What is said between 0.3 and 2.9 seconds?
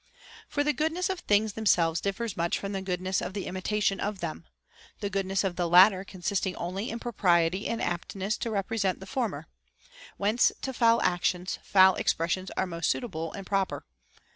For the goodness of things themselves differs much from the